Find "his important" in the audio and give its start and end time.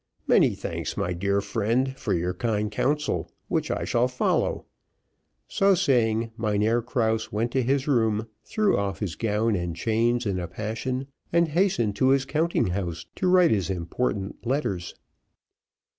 13.51-14.43